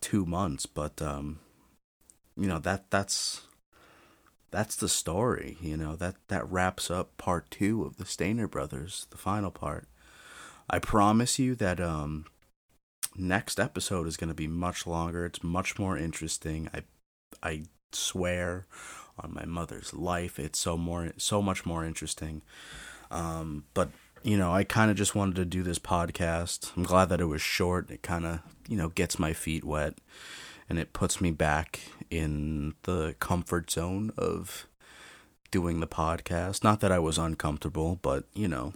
two 0.00 0.26
months, 0.26 0.66
but 0.66 1.00
um 1.00 1.38
you 2.36 2.46
know 2.48 2.58
that 2.58 2.90
that's 2.90 3.42
that's 4.50 4.76
the 4.76 4.88
story, 4.88 5.56
you 5.60 5.76
know. 5.76 5.94
That 5.96 6.16
that 6.28 6.50
wraps 6.50 6.90
up 6.90 7.16
part 7.16 7.50
2 7.50 7.84
of 7.84 7.96
the 7.96 8.04
Stayner 8.04 8.50
brothers, 8.50 9.06
the 9.10 9.18
final 9.18 9.50
part. 9.50 9.86
I 10.68 10.78
promise 10.78 11.38
you 11.38 11.54
that 11.56 11.80
um 11.80 12.26
next 13.20 13.60
episode 13.60 14.06
is 14.06 14.16
going 14.16 14.28
to 14.28 14.34
be 14.34 14.48
much 14.48 14.86
longer. 14.86 15.24
It's 15.24 15.42
much 15.42 15.78
more 15.78 15.96
interesting. 15.96 16.68
I 16.74 16.82
I 17.42 17.64
swear 17.92 18.66
on 19.18 19.34
my 19.34 19.44
mother's 19.44 19.92
life, 19.94 20.38
it's 20.38 20.58
so 20.58 20.76
more 20.76 21.12
so 21.16 21.42
much 21.42 21.66
more 21.66 21.84
interesting. 21.84 22.42
Um 23.10 23.64
but 23.74 23.90
you 24.22 24.36
know, 24.36 24.52
I 24.52 24.64
kind 24.64 24.90
of 24.90 24.96
just 24.96 25.14
wanted 25.14 25.36
to 25.36 25.44
do 25.44 25.62
this 25.62 25.78
podcast. 25.78 26.76
I'm 26.76 26.82
glad 26.82 27.08
that 27.08 27.22
it 27.22 27.26
was 27.26 27.40
short. 27.40 27.90
It 27.90 28.02
kind 28.02 28.26
of, 28.26 28.40
you 28.68 28.76
know, 28.76 28.88
gets 28.88 29.18
my 29.18 29.32
feet 29.32 29.64
wet 29.64 29.94
and 30.68 30.78
it 30.78 30.92
puts 30.92 31.20
me 31.20 31.30
back 31.30 31.80
in 32.10 32.74
the 32.82 33.14
comfort 33.18 33.70
zone 33.70 34.12
of 34.16 34.66
doing 35.50 35.80
the 35.80 35.86
podcast. 35.86 36.62
Not 36.62 36.80
that 36.80 36.92
I 36.92 36.98
was 36.98 37.18
uncomfortable, 37.18 37.98
but 38.02 38.24
you 38.34 38.48
know, 38.48 38.74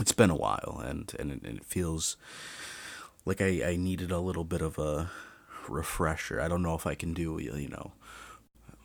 it's 0.00 0.12
been 0.12 0.30
a 0.30 0.36
while, 0.36 0.82
and 0.84 1.12
and 1.18 1.30
it, 1.30 1.42
and 1.42 1.58
it 1.58 1.64
feels 1.64 2.16
like 3.26 3.42
I 3.42 3.62
I 3.72 3.76
needed 3.76 4.10
a 4.10 4.20
little 4.20 4.44
bit 4.44 4.62
of 4.62 4.78
a 4.78 5.10
refresher. 5.68 6.40
I 6.40 6.48
don't 6.48 6.62
know 6.62 6.74
if 6.74 6.86
I 6.86 6.94
can 6.94 7.12
do 7.12 7.38
you 7.38 7.68
know 7.68 7.92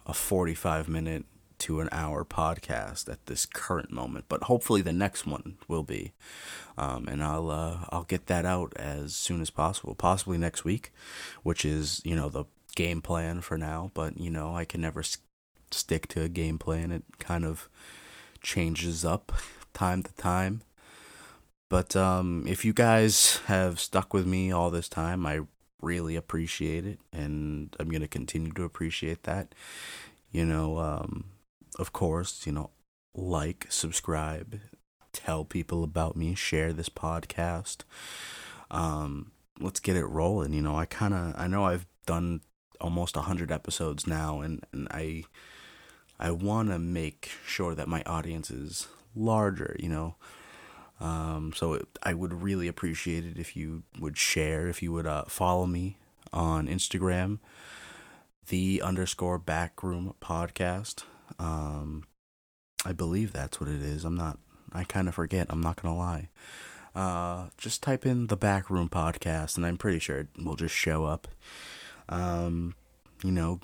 a 0.05 0.13
forty 0.13 0.55
five 0.55 0.89
minute 0.89 1.25
to 1.59 1.79
an 1.79 1.87
hour 1.91 2.25
podcast 2.25 3.07
at 3.07 3.27
this 3.27 3.45
current 3.45 3.91
moment, 3.91 4.25
but 4.27 4.43
hopefully 4.43 4.81
the 4.81 4.91
next 4.91 5.27
one 5.27 5.59
will 5.67 5.83
be, 5.83 6.11
um, 6.75 7.07
and 7.07 7.23
I'll 7.23 7.51
uh, 7.51 7.85
I'll 7.91 8.03
get 8.03 8.25
that 8.25 8.45
out 8.45 8.73
as 8.75 9.15
soon 9.15 9.41
as 9.41 9.51
possible, 9.51 9.93
possibly 9.93 10.39
next 10.39 10.65
week, 10.65 10.91
which 11.43 11.63
is 11.63 12.01
you 12.03 12.15
know 12.15 12.29
the 12.29 12.45
game 12.75 13.01
plan 13.01 13.41
for 13.41 13.57
now. 13.59 13.91
But 13.93 14.19
you 14.19 14.31
know 14.31 14.55
I 14.55 14.65
can 14.65 14.81
never 14.81 15.01
s- 15.01 15.19
stick 15.69 16.07
to 16.09 16.23
a 16.23 16.29
game 16.29 16.57
plan; 16.57 16.91
it 16.91 17.03
kind 17.19 17.45
of 17.45 17.69
changes 18.41 19.05
up 19.05 19.31
time 19.73 20.01
to 20.01 20.13
time. 20.15 20.63
But 21.71 21.95
um, 21.95 22.43
if 22.49 22.65
you 22.65 22.73
guys 22.73 23.39
have 23.45 23.79
stuck 23.79 24.13
with 24.13 24.27
me 24.27 24.51
all 24.51 24.71
this 24.71 24.89
time, 24.89 25.25
I 25.25 25.39
really 25.81 26.17
appreciate 26.17 26.85
it, 26.85 26.99
and 27.13 27.73
I'm 27.79 27.87
gonna 27.87 28.09
continue 28.09 28.51
to 28.51 28.65
appreciate 28.65 29.23
that. 29.23 29.55
You 30.33 30.43
know, 30.43 30.79
um, 30.79 31.23
of 31.79 31.93
course, 31.93 32.45
you 32.45 32.51
know, 32.51 32.71
like, 33.15 33.67
subscribe, 33.69 34.59
tell 35.13 35.45
people 35.45 35.85
about 35.85 36.17
me, 36.17 36.35
share 36.35 36.73
this 36.73 36.89
podcast. 36.89 37.83
Um, 38.69 39.31
let's 39.57 39.79
get 39.79 39.95
it 39.95 40.05
rolling. 40.07 40.51
You 40.51 40.63
know, 40.63 40.75
I 40.75 40.83
kind 40.83 41.13
of, 41.13 41.35
I 41.37 41.47
know 41.47 41.63
I've 41.63 41.85
done 42.05 42.41
almost 42.81 43.15
100 43.15 43.49
episodes 43.49 44.05
now, 44.05 44.41
and, 44.41 44.65
and 44.73 44.89
I, 44.91 45.23
I 46.19 46.31
want 46.31 46.67
to 46.67 46.79
make 46.79 47.31
sure 47.47 47.75
that 47.75 47.87
my 47.87 48.03
audience 48.05 48.51
is 48.51 48.89
larger, 49.15 49.77
you 49.79 49.87
know. 49.87 50.15
Um, 51.01 51.51
so 51.55 51.73
it, 51.73 51.87
I 52.03 52.13
would 52.13 52.43
really 52.43 52.67
appreciate 52.67 53.25
it 53.25 53.37
if 53.37 53.57
you 53.57 53.83
would 53.99 54.17
share, 54.17 54.67
if 54.67 54.83
you 54.83 54.91
would 54.93 55.07
uh, 55.07 55.23
follow 55.23 55.65
me 55.65 55.97
on 56.31 56.67
Instagram, 56.67 57.39
the 58.49 58.81
underscore 58.83 59.39
backroom 59.39 60.13
podcast. 60.21 61.03
Um, 61.39 62.05
I 62.85 62.91
believe 62.93 63.33
that's 63.33 63.59
what 63.59 63.69
it 63.69 63.81
is. 63.81 64.05
I'm 64.05 64.15
not. 64.15 64.37
I 64.71 64.83
kind 64.83 65.07
of 65.07 65.15
forget. 65.15 65.47
I'm 65.49 65.61
not 65.61 65.81
gonna 65.81 65.97
lie. 65.97 66.29
Uh, 66.95 67.47
just 67.57 67.81
type 67.81 68.05
in 68.05 68.27
the 68.27 68.37
backroom 68.37 68.87
podcast, 68.87 69.57
and 69.57 69.65
I'm 69.65 69.77
pretty 69.77 69.99
sure 69.99 70.19
it 70.19 70.27
will 70.43 70.55
just 70.55 70.75
show 70.75 71.05
up. 71.05 71.27
Um, 72.09 72.75
you 73.23 73.31
know, 73.31 73.59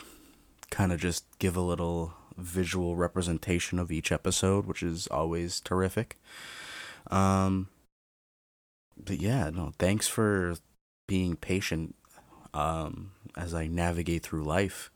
kind 0.71 0.91
of 0.91 0.99
just 0.99 1.25
give 1.37 1.55
a 1.55 1.61
little 1.61 2.13
visual 2.35 2.95
representation 2.95 3.77
of 3.79 3.91
each 3.91 4.11
episode, 4.11 4.65
which 4.65 4.81
is 4.81 5.07
always 5.07 5.59
terrific. 5.59 6.17
Um, 7.09 7.69
but 8.97 9.19
yeah, 9.19 9.49
no, 9.49 9.71
thanks 9.79 10.07
for 10.07 10.55
being 11.07 11.35
patient 11.35 11.95
um, 12.53 13.11
as 13.35 13.53
I 13.53 13.67
navigate 13.67 14.23
through 14.23 14.43
life. 14.43 14.91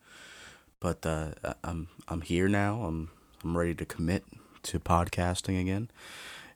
But 0.80 1.06
uh, 1.06 1.30
I'm 1.62 1.88
I'm 2.08 2.22
here 2.22 2.48
now. 2.48 2.82
I'm 2.82 3.10
I'm 3.44 3.56
ready 3.56 3.74
to 3.76 3.84
commit 3.84 4.24
to 4.64 4.80
podcasting 4.80 5.60
again. 5.60 5.90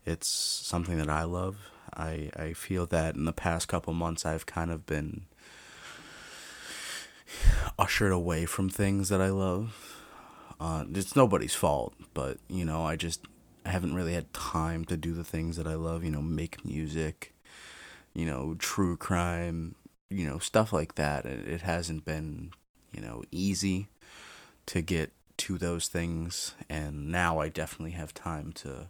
It's 0.05 0.29
something 0.29 0.99
that 0.99 1.09
I 1.11 1.23
love. 1.25 1.71
I 1.95 2.31
I 2.37 2.53
feel 2.53 2.87
that 2.87 3.15
in 3.15 3.25
the 3.25 3.33
past 3.33 3.69
couple 3.69 3.95
months 3.95 4.27
I've 4.27 4.47
kind 4.47 4.71
of 4.71 4.85
been 4.85 5.27
ushered 7.79 8.13
away 8.13 8.47
from 8.47 8.69
things 8.69 9.09
that 9.09 9.21
I 9.21 9.31
love. 9.31 10.03
Uh, 10.59 10.85
it's 10.93 11.15
nobody's 11.15 11.55
fault, 11.55 11.95
but 12.15 12.39
you 12.49 12.65
know, 12.65 12.85
I 12.85 12.97
just 12.97 13.21
I 13.67 13.71
haven't 13.71 13.95
really 13.95 14.15
had 14.15 14.33
time 14.33 14.85
to 14.87 14.97
do 14.97 15.13
the 15.13 15.25
things 15.25 15.57
that 15.57 15.67
I 15.67 15.75
love. 15.75 16.05
You 16.05 16.13
know, 16.13 16.23
make 16.23 16.65
music, 16.65 17.35
you 18.15 18.25
know, 18.25 18.55
true 18.59 18.97
crime, 18.97 19.75
you 20.09 20.27
know, 20.27 20.39
stuff 20.39 20.73
like 20.73 20.95
that. 20.95 21.27
It, 21.27 21.63
hasn't 21.63 22.05
been 22.05 22.53
you 22.93 23.03
know 23.03 23.23
easy 23.31 23.89
to 24.67 24.81
get 24.81 25.13
to 25.37 25.59
those 25.59 25.87
things 25.87 26.55
and 26.69 27.13
now 27.13 27.39
I 27.39 27.49
definitely 27.49 27.91
have 27.93 28.15
time 28.15 28.53
to 28.55 28.89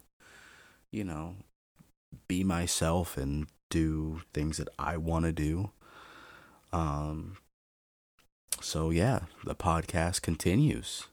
you 0.93 1.03
know 1.03 1.37
be 2.29 2.45
myself 2.45 3.17
and 3.17 3.49
do 3.69 4.23
things 4.33 4.59
that 4.59 4.69
I 4.79 4.97
want 4.97 5.25
to 5.25 5.33
do 5.33 5.71
um 6.73 7.37
so 8.61 8.91
yeah 8.91 9.21
the 9.45 9.57
podcast 9.57 10.23
continues 10.23 11.07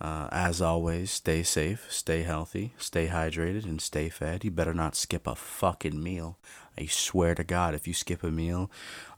uh, 0.00 0.28
as 0.30 0.60
always 0.62 1.10
stay 1.10 1.42
safe 1.42 1.86
stay 1.90 2.22
healthy 2.22 2.72
stay 2.78 3.08
hydrated 3.08 3.64
and 3.64 3.80
stay 3.80 4.08
fed 4.08 4.44
you 4.44 4.50
better 4.50 4.74
not 4.74 4.94
skip 4.94 5.26
a 5.26 5.34
fucking 5.34 6.02
meal 6.02 6.38
i 6.78 6.86
swear 6.86 7.34
to 7.34 7.44
god 7.44 7.74
if 7.74 7.86
you 7.88 7.94
skip 7.94 8.22
a 8.22 8.30
meal 8.30 8.70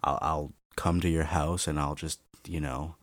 i'll, 0.02 0.18
I'll 0.22 0.52
come 0.76 1.00
to 1.00 1.08
your 1.08 1.24
house 1.24 1.66
and 1.66 1.78
i'll 1.78 1.94
just 1.94 2.20
you 2.46 2.60
know 2.60 2.96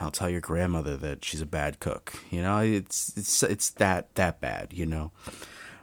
I'll 0.00 0.10
tell 0.10 0.28
your 0.28 0.40
grandmother 0.40 0.96
that 0.98 1.24
she's 1.24 1.40
a 1.40 1.46
bad 1.46 1.80
cook. 1.80 2.14
You 2.30 2.42
know, 2.42 2.58
it's 2.58 3.16
it's 3.16 3.42
it's 3.42 3.70
that 3.70 4.14
that 4.16 4.40
bad. 4.40 4.72
You 4.72 4.86
know, 4.86 5.12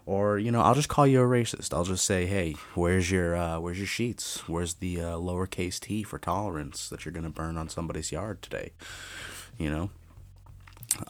or 0.05 0.37
you 0.37 0.51
know, 0.51 0.61
I'll 0.61 0.75
just 0.75 0.89
call 0.89 1.07
you 1.07 1.21
a 1.21 1.25
racist. 1.25 1.73
I'll 1.73 1.83
just 1.83 2.05
say, 2.05 2.25
hey, 2.25 2.55
where's 2.75 3.09
your 3.09 3.35
uh, 3.35 3.59
where's 3.59 3.77
your 3.79 3.87
sheets? 3.87 4.47
Where's 4.47 4.75
the 4.75 5.01
uh, 5.01 5.15
lowercase 5.17 5.79
t 5.79 6.03
for 6.03 6.19
tolerance 6.19 6.89
that 6.89 7.05
you're 7.05 7.11
gonna 7.11 7.29
burn 7.29 7.57
on 7.57 7.69
somebody's 7.69 8.11
yard 8.11 8.41
today? 8.41 8.71
You 9.57 9.69
know. 9.69 9.89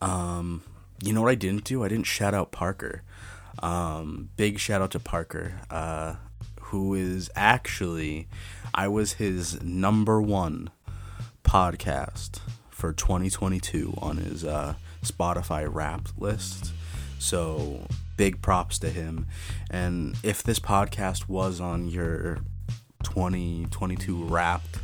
Um, 0.02 0.64
you 1.04 1.14
know 1.14 1.22
what 1.22 1.32
I 1.32 1.36
didn't 1.36 1.64
do? 1.66 1.84
I 1.84 1.88
didn't 1.88 2.06
shout 2.06 2.34
out 2.34 2.52
Parker. 2.52 3.04
Um, 3.62 4.30
big 4.36 4.60
shout 4.60 4.82
out 4.82 4.92
to 4.92 5.00
Parker, 5.00 5.54
uh, 5.70 6.16
who 6.62 6.94
is 6.94 7.30
actually, 7.36 8.28
I 8.74 8.88
was 8.88 9.14
his 9.14 9.62
number 9.62 10.22
one 10.22 10.70
podcast 11.44 12.40
for 12.70 12.94
2022 12.94 13.94
on 14.02 14.18
his 14.18 14.44
uh, 14.44 14.76
Spotify 15.04 15.68
Wrapped 15.72 16.20
list. 16.20 16.74
So 17.20 17.88
big 18.18 18.42
props 18.42 18.80
to 18.80 18.90
him. 18.90 19.28
And 19.70 20.16
if 20.24 20.44
this 20.44 20.60
podcast 20.60 21.30
was 21.30 21.62
on 21.62 21.88
your 21.88 22.40
2022 23.04 24.26
Wrapped, 24.26 24.80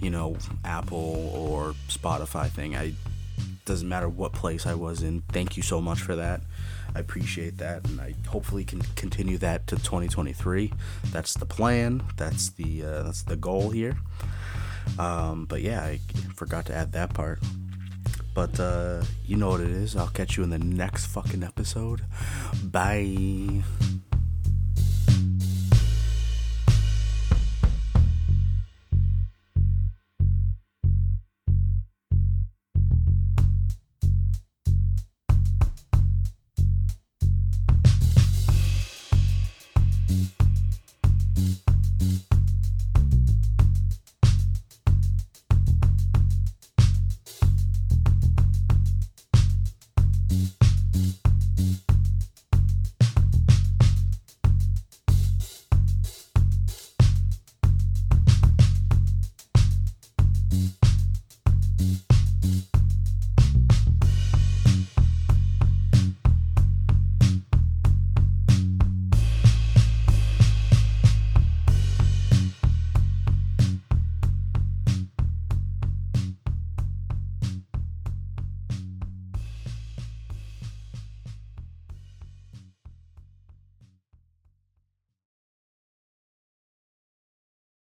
you 0.00 0.10
know, 0.10 0.36
Apple 0.64 1.30
or 1.34 1.74
Spotify 1.88 2.48
thing, 2.48 2.74
I 2.74 2.94
doesn't 3.64 3.88
matter 3.88 4.08
what 4.08 4.32
place 4.32 4.66
I 4.66 4.74
was 4.74 5.02
in. 5.02 5.22
Thank 5.32 5.56
you 5.56 5.62
so 5.62 5.80
much 5.80 6.00
for 6.00 6.16
that. 6.16 6.40
I 6.94 7.00
appreciate 7.00 7.58
that, 7.58 7.88
and 7.88 8.00
I 8.00 8.14
hopefully 8.28 8.64
can 8.64 8.82
continue 8.94 9.38
that 9.38 9.66
to 9.68 9.76
2023. 9.76 10.72
That's 11.06 11.34
the 11.34 11.46
plan. 11.46 12.02
That's 12.16 12.50
the 12.50 12.84
uh, 12.84 13.02
that's 13.04 13.22
the 13.22 13.36
goal 13.36 13.70
here. 13.70 13.96
Um, 14.98 15.46
but 15.46 15.62
yeah, 15.62 15.82
I 15.82 16.00
forgot 16.34 16.66
to 16.66 16.74
add 16.74 16.92
that 16.92 17.14
part. 17.14 17.40
But 18.34 18.58
uh, 18.58 19.02
you 19.24 19.36
know 19.36 19.50
what 19.50 19.60
it 19.60 19.70
is. 19.70 19.96
I'll 19.96 20.08
catch 20.08 20.36
you 20.36 20.42
in 20.42 20.50
the 20.50 20.58
next 20.58 21.06
fucking 21.06 21.42
episode. 21.42 22.02
Bye. 22.62 23.62